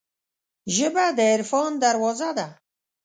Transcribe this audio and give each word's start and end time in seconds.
ژبه 0.75 1.05
د 1.17 1.19
عرفان 1.33 1.71
دروازه 1.83 2.29
ده 2.37 2.47